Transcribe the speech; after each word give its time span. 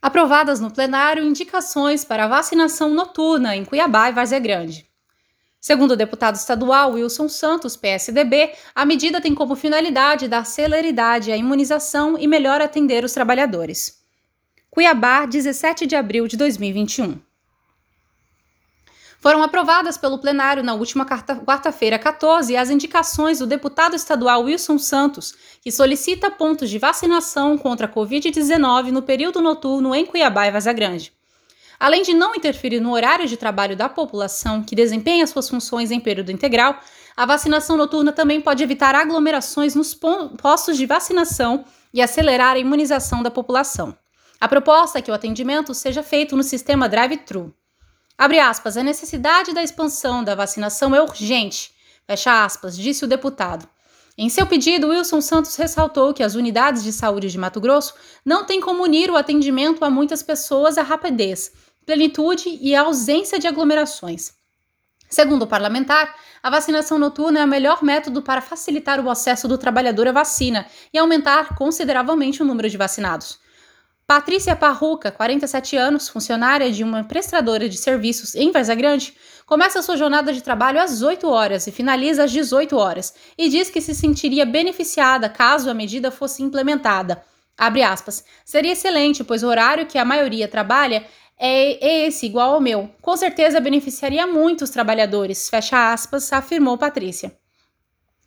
Aprovadas 0.00 0.60
no 0.60 0.70
plenário 0.70 1.24
indicações 1.24 2.04
para 2.04 2.28
vacinação 2.28 2.90
noturna 2.90 3.56
em 3.56 3.64
Cuiabá 3.64 4.08
e 4.08 4.12
Várzea 4.12 4.38
Grande. 4.38 4.88
Segundo 5.60 5.90
o 5.90 5.96
deputado 5.96 6.36
estadual 6.36 6.92
Wilson 6.92 7.28
Santos, 7.28 7.76
PSDB, 7.76 8.52
a 8.72 8.86
medida 8.86 9.20
tem 9.20 9.34
como 9.34 9.56
finalidade 9.56 10.28
dar 10.28 10.46
celeridade 10.46 11.32
à 11.32 11.36
imunização 11.36 12.16
e 12.16 12.28
melhor 12.28 12.60
atender 12.60 13.02
os 13.02 13.12
trabalhadores. 13.12 13.98
Cuiabá, 14.70 15.26
17 15.26 15.84
de 15.84 15.96
abril 15.96 16.28
de 16.28 16.36
2021. 16.36 17.27
Foram 19.20 19.42
aprovadas 19.42 19.98
pelo 19.98 20.18
plenário 20.18 20.62
na 20.62 20.74
última 20.74 21.04
quarta-feira 21.04 21.98
14 21.98 22.56
as 22.56 22.70
indicações 22.70 23.40
do 23.40 23.48
deputado 23.48 23.96
estadual 23.96 24.44
Wilson 24.44 24.78
Santos, 24.78 25.34
que 25.60 25.72
solicita 25.72 26.30
pontos 26.30 26.70
de 26.70 26.78
vacinação 26.78 27.58
contra 27.58 27.86
a 27.86 27.92
Covid-19 27.92 28.92
no 28.92 29.02
período 29.02 29.40
noturno 29.40 29.92
em 29.92 30.06
Cuiabá 30.06 30.46
e 30.46 30.52
Vaza 30.52 30.72
Grande. 30.72 31.12
Além 31.80 32.02
de 32.02 32.14
não 32.14 32.34
interferir 32.34 32.80
no 32.80 32.92
horário 32.92 33.26
de 33.26 33.36
trabalho 33.36 33.76
da 33.76 33.88
população 33.88 34.62
que 34.62 34.76
desempenha 34.76 35.26
suas 35.26 35.48
funções 35.48 35.90
em 35.90 35.98
período 35.98 36.30
integral, 36.30 36.78
a 37.16 37.26
vacinação 37.26 37.76
noturna 37.76 38.12
também 38.12 38.40
pode 38.40 38.62
evitar 38.62 38.94
aglomerações 38.94 39.74
nos 39.74 39.94
postos 39.94 40.76
de 40.76 40.86
vacinação 40.86 41.64
e 41.92 42.00
acelerar 42.00 42.54
a 42.54 42.58
imunização 42.60 43.22
da 43.22 43.30
população. 43.30 43.96
A 44.40 44.46
proposta 44.46 45.00
é 45.00 45.02
que 45.02 45.10
o 45.10 45.14
atendimento 45.14 45.74
seja 45.74 46.04
feito 46.04 46.36
no 46.36 46.44
sistema 46.44 46.88
drive-thru. 46.88 47.52
Abre 48.18 48.40
aspas, 48.40 48.76
a 48.76 48.82
necessidade 48.82 49.54
da 49.54 49.62
expansão 49.62 50.24
da 50.24 50.34
vacinação 50.34 50.92
é 50.92 51.00
urgente, 51.00 51.70
fecha 52.04 52.44
aspas, 52.44 52.76
disse 52.76 53.04
o 53.04 53.08
deputado. 53.08 53.68
Em 54.16 54.28
seu 54.28 54.44
pedido, 54.44 54.88
Wilson 54.88 55.20
Santos 55.20 55.54
ressaltou 55.54 56.12
que 56.12 56.24
as 56.24 56.34
unidades 56.34 56.82
de 56.82 56.92
saúde 56.92 57.30
de 57.30 57.38
Mato 57.38 57.60
Grosso 57.60 57.94
não 58.24 58.44
têm 58.44 58.60
como 58.60 58.82
unir 58.82 59.08
o 59.08 59.16
atendimento 59.16 59.84
a 59.84 59.90
muitas 59.90 60.20
pessoas 60.20 60.76
à 60.76 60.82
rapidez, 60.82 61.52
plenitude 61.86 62.58
e 62.60 62.74
a 62.74 62.80
ausência 62.80 63.38
de 63.38 63.46
aglomerações. 63.46 64.32
Segundo 65.08 65.42
o 65.42 65.46
parlamentar, 65.46 66.12
a 66.42 66.50
vacinação 66.50 66.98
noturna 66.98 67.38
é 67.38 67.44
o 67.44 67.48
melhor 67.48 67.84
método 67.84 68.20
para 68.20 68.40
facilitar 68.40 68.98
o 68.98 69.08
acesso 69.08 69.46
do 69.46 69.56
trabalhador 69.56 70.08
à 70.08 70.12
vacina 70.12 70.66
e 70.92 70.98
aumentar 70.98 71.54
consideravelmente 71.54 72.42
o 72.42 72.44
número 72.44 72.68
de 72.68 72.76
vacinados. 72.76 73.38
Patrícia 74.08 74.56
Parruca, 74.56 75.12
47 75.12 75.76
anos, 75.76 76.08
funcionária 76.08 76.72
de 76.72 76.82
uma 76.82 77.04
prestadora 77.04 77.68
de 77.68 77.76
serviços 77.76 78.34
em 78.34 78.50
Varza 78.50 78.74
Grande, 78.74 79.12
começa 79.44 79.82
sua 79.82 79.98
jornada 79.98 80.32
de 80.32 80.42
trabalho 80.42 80.80
às 80.80 81.02
8 81.02 81.28
horas 81.28 81.66
e 81.66 81.72
finaliza 81.72 82.24
às 82.24 82.32
18 82.32 82.74
horas, 82.74 83.12
e 83.36 83.50
diz 83.50 83.68
que 83.68 83.82
se 83.82 83.94
sentiria 83.94 84.46
beneficiada 84.46 85.28
caso 85.28 85.68
a 85.68 85.74
medida 85.74 86.10
fosse 86.10 86.42
implementada. 86.42 87.22
Aspas. 87.58 88.24
Seria 88.46 88.72
excelente, 88.72 89.22
pois 89.22 89.42
o 89.42 89.46
horário 89.46 89.84
que 89.84 89.98
a 89.98 90.06
maioria 90.06 90.48
trabalha 90.48 91.04
é 91.38 92.06
esse, 92.06 92.24
igual 92.24 92.54
ao 92.54 92.62
meu. 92.62 92.90
Com 93.02 93.14
certeza 93.14 93.60
beneficiaria 93.60 94.26
muito 94.26 94.64
os 94.64 94.70
trabalhadores, 94.70 95.50
fecha 95.50 95.92
aspas, 95.92 96.32
afirmou 96.32 96.78
Patrícia. 96.78 97.36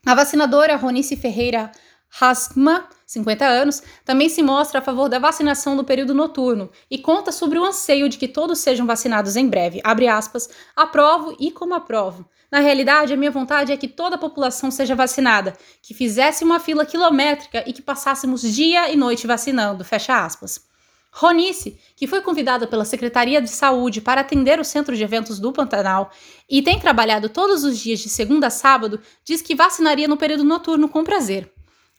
A 0.05 0.13
vacinadora 0.13 0.75
Ronice 0.75 1.15
Ferreira 1.15 1.71
Haskma, 2.19 2.87
50 3.05 3.45
anos, 3.45 3.81
também 4.03 4.27
se 4.27 4.43
mostra 4.43 4.79
a 4.79 4.81
favor 4.81 5.07
da 5.07 5.19
vacinação 5.19 5.75
no 5.75 5.83
período 5.83 6.13
noturno 6.13 6.69
e 6.89 6.97
conta 6.97 7.31
sobre 7.31 7.57
o 7.57 7.63
anseio 7.63 8.09
de 8.09 8.17
que 8.17 8.27
todos 8.27 8.59
sejam 8.59 8.85
vacinados 8.85 9.35
em 9.35 9.47
breve. 9.47 9.81
Abre 9.83 10.07
aspas, 10.07 10.49
aprovo 10.75 11.35
e 11.39 11.51
como 11.51 11.73
aprovo. 11.73 12.25
Na 12.51 12.59
realidade, 12.59 13.13
a 13.13 13.17
minha 13.17 13.31
vontade 13.31 13.71
é 13.71 13.77
que 13.77 13.87
toda 13.87 14.15
a 14.15 14.19
população 14.19 14.69
seja 14.69 14.93
vacinada, 14.93 15.53
que 15.81 15.93
fizesse 15.93 16.43
uma 16.43 16.59
fila 16.59 16.85
quilométrica 16.85 17.63
e 17.65 17.71
que 17.71 17.81
passássemos 17.81 18.41
dia 18.41 18.91
e 18.91 18.97
noite 18.97 19.25
vacinando. 19.25 19.85
Fecha 19.85 20.25
aspas. 20.25 20.69
Ronice, 21.13 21.77
que 21.95 22.07
foi 22.07 22.21
convidada 22.21 22.65
pela 22.65 22.85
Secretaria 22.85 23.41
de 23.41 23.49
Saúde 23.49 23.99
para 23.99 24.21
atender 24.21 24.59
o 24.59 24.65
centro 24.65 24.95
de 24.95 25.03
eventos 25.03 25.39
do 25.39 25.51
Pantanal 25.51 26.09
e 26.49 26.61
tem 26.61 26.79
trabalhado 26.79 27.27
todos 27.29 27.63
os 27.63 27.77
dias 27.79 27.99
de 27.99 28.09
segunda 28.09 28.47
a 28.47 28.49
sábado, 28.49 28.99
diz 29.23 29.41
que 29.41 29.55
vacinaria 29.55 30.07
no 30.07 30.15
período 30.15 30.43
noturno 30.43 30.87
com 30.87 31.03
prazer. 31.03 31.51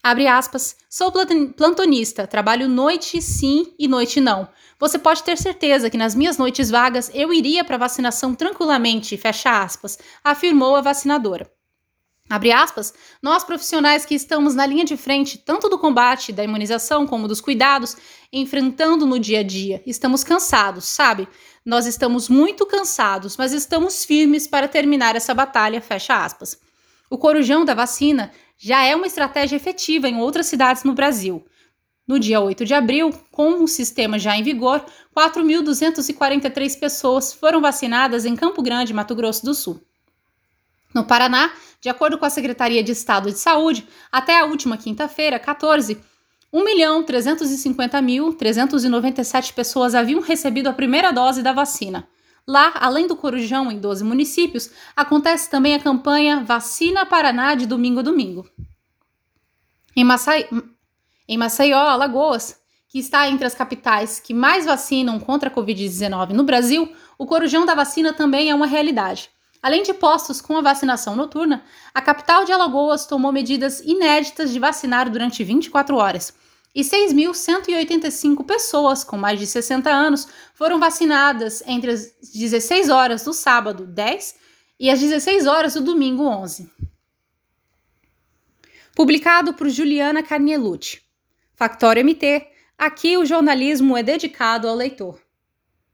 Abre 0.05 0.27
aspas, 0.27 0.75
sou 0.91 1.13
plantonista, 1.57 2.27
trabalho 2.27 2.69
noite 2.69 3.23
sim 3.23 3.73
e 3.79 3.87
noite 3.87 4.21
não. 4.21 4.49
Você 4.77 4.99
pode 4.99 5.23
ter 5.23 5.39
certeza 5.39 5.89
que 5.89 5.97
nas 5.97 6.13
minhas 6.13 6.37
noites 6.37 6.71
vagas 6.71 7.09
eu 7.15 7.33
iria 7.33 7.63
para 7.63 7.77
vacinação 7.79 8.35
tranquilamente, 8.35 9.17
fecha 9.17 9.63
aspas, 9.63 9.97
afirmou 10.25 10.75
a 10.75 10.81
vacinadora. 10.81 11.49
Abre 12.29 12.51
aspas, 12.51 12.93
nós 13.23 13.45
profissionais 13.45 14.05
que 14.05 14.17
estamos 14.17 14.57
na 14.57 14.67
linha 14.67 14.85
de 14.85 14.97
frente, 14.97 15.39
tanto 15.39 15.69
do 15.69 15.79
combate 15.79 16.33
da 16.33 16.43
imunização 16.43 17.07
como 17.07 17.29
dos 17.29 17.41
cuidados, 17.41 17.97
enfrentando 18.33 19.07
no 19.07 19.21
dia 19.21 19.39
a 19.39 19.43
dia, 19.45 19.83
estamos 19.87 20.25
cansados, 20.25 20.85
sabe? 20.85 21.29
Nós 21.65 21.87
estamos 21.87 22.29
muito 22.29 22.67
cansados, 22.67 23.37
mas 23.37 23.53
estamos 23.53 24.05
firmes 24.05 24.49
para 24.49 24.67
terminar 24.67 25.15
essa 25.15 25.33
batalha, 25.33 25.81
fecha 25.81 26.25
aspas. 26.25 26.59
O 27.09 27.19
corujão 27.19 27.65
da 27.65 27.75
vacina 27.75 28.33
já 28.65 28.85
é 28.85 28.95
uma 28.95 29.09
estratégia 29.09 29.57
efetiva 29.57 30.09
em 30.09 30.19
outras 30.19 30.47
cidades 30.47 30.85
no 30.85 30.95
Brasil. 30.95 31.45
No 32.07 32.17
dia 32.17 32.41
8 32.41 32.65
de 32.65 32.73
abril, 32.73 33.11
com 33.33 33.65
o 33.65 33.67
sistema 33.67 34.21
já 34.21 34.37
em 34.37 34.45
vigor, 34.45 34.87
4.243 35.17 36.79
pessoas 36.79 37.33
foram 37.33 37.61
vacinadas 37.61 38.25
em 38.25 38.37
Campo 38.37 38.63
Grande, 38.63 38.95
Mato 38.95 39.17
Grosso 39.17 39.45
do 39.45 39.53
Sul. 39.53 39.83
No 40.95 41.05
Paraná, 41.05 41.53
de 41.81 41.89
acordo 41.89 42.17
com 42.17 42.25
a 42.25 42.31
Secretaria 42.31 42.85
de 42.85 42.93
Estado 42.93 43.33
de 43.33 43.39
Saúde, 43.39 43.85
até 44.13 44.39
a 44.39 44.45
última 44.45 44.77
quinta-feira, 44.77 45.41
14, 45.41 46.01
1.350.397 46.55 49.55
pessoas 49.55 49.93
haviam 49.93 50.21
recebido 50.21 50.69
a 50.69 50.73
primeira 50.73 51.11
dose 51.11 51.43
da 51.43 51.53
vacina. 51.53 52.07
Lá, 52.47 52.73
além 52.75 53.07
do 53.07 53.17
Corujão 53.17 53.71
em 53.71 53.79
12 53.79 54.03
municípios, 54.03 54.71
acontece 54.97 55.49
também 55.49 55.75
a 55.75 55.81
campanha 55.81 56.43
Vacina 56.43 57.07
Paraná 57.07 57.55
de 57.55 57.67
domingo 57.67 58.01
a 58.01 58.03
domingo. 58.03 58.49
Em, 59.95 60.05
Massai... 60.05 60.49
em 61.29 61.39
Maceió, 61.39 61.79
Alagoas, 61.79 62.61
que 62.89 62.99
está 62.99 63.29
entre 63.29 63.47
as 63.47 63.55
capitais 63.55 64.19
que 64.19 64.35
mais 64.35 64.67
vacinam 64.67 65.21
contra 65.21 65.49
a 65.49 65.55
Covid-19 65.55 66.31
no 66.31 66.43
Brasil, 66.43 66.93
o 67.17 67.27
Corujão 67.27 67.65
da 67.65 67.75
vacina 67.75 68.13
também 68.13 68.51
é 68.51 68.55
uma 68.55 68.67
realidade. 68.67 69.31
Além 69.63 69.85
de 69.85 69.95
postos 69.95 70.41
com 70.41 70.57
a 70.57 70.61
vacinação 70.61 71.15
noturna, 71.15 71.65
a 71.95 72.03
capital 72.03 72.45
de 72.45 72.51
Alagoas 72.51 73.07
tomou 73.07 73.31
medidas 73.31 73.81
inéditas 73.81 74.53
de 74.53 74.59
vacinar 74.59 75.09
durante 75.09 75.45
24 75.45 75.97
horas 75.97 76.35
e 76.75 76.83
6.185 76.83 78.45
pessoas 78.45 79.05
com 79.05 79.17
mais 79.17 79.39
de 79.39 79.47
60 79.47 79.91
anos 79.91 80.27
foram 80.55 80.81
vacinadas 80.81 81.63
entre 81.67 81.91
as 81.91 82.15
16 82.33 82.89
horas 82.89 83.25
do 83.25 83.33
sábado 83.33 83.87
10 83.87 84.37
e 84.81 84.91
as 84.91 85.01
16 85.01 85.47
horas 85.47 85.75
do 85.75 85.83
domingo 85.83 86.25
11. 86.25 86.71
Publicado 88.95 89.55
por 89.55 89.69
Juliana 89.69 90.23
Carnielucci. 90.23 91.03
Factório 91.55 92.05
MT. 92.05 92.47
Aqui 92.77 93.17
o 93.17 93.25
jornalismo 93.25 93.97
é 93.97 94.03
dedicado 94.03 94.69
ao 94.69 94.75
leitor. 94.75 95.21